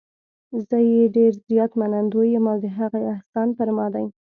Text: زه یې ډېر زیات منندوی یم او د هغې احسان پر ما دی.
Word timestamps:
زه 0.67 0.77
یې 0.91 1.01
ډېر 1.15 1.31
زیات 1.49 1.71
منندوی 1.79 2.27
یم 2.35 2.45
او 2.51 2.57
د 2.63 2.67
هغې 2.77 3.03
احسان 3.15 3.47
پر 3.57 3.69
ما 3.77 3.87
دی. 3.93 4.05